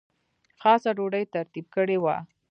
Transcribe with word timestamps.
خاصه 0.61 0.89
ډوډۍ 0.97 1.23
ترتیب 1.35 1.65
کړې 1.75 1.97
وه. 2.03 2.15